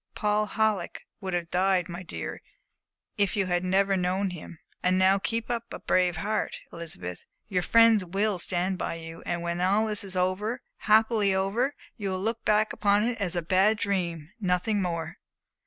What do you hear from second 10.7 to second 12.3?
happily over, you will